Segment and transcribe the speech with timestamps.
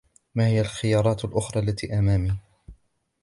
[0.35, 2.33] ما الخيارات الأخرى التي أمامي؟